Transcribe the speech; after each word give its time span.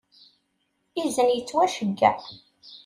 Izen 1.01 1.29
yettwaceyyeɛ. 1.33 2.15